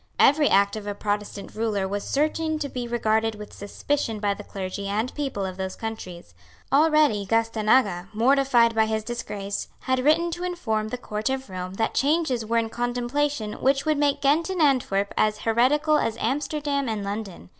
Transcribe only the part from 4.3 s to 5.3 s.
the clergy and